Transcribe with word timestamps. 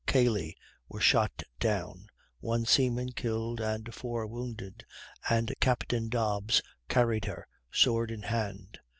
Cally 0.07 0.57
were 0.89 0.99
shot 0.99 1.43
down, 1.59 2.07
one 2.39 2.65
seaman 2.65 3.11
killed, 3.11 3.59
and 3.61 3.93
four 3.93 4.25
wounded, 4.25 4.83
and 5.29 5.53
Captain 5.59 6.09
Dobbs 6.09 6.63
carried 6.89 7.25
her, 7.25 7.47
sword 7.71 8.09
in 8.09 8.23
hand. 8.23 8.79